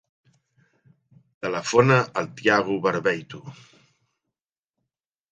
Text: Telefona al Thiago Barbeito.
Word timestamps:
Telefona 1.45 1.97
al 2.21 2.29
Thiago 2.39 2.77
Barbeito. 2.85 3.43